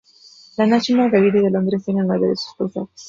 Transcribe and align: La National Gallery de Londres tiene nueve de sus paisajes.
La 0.57 0.65
National 0.65 1.11
Gallery 1.11 1.43
de 1.43 1.51
Londres 1.51 1.83
tiene 1.85 2.01
nueve 2.03 2.29
de 2.29 2.35
sus 2.35 2.55
paisajes. 2.55 2.89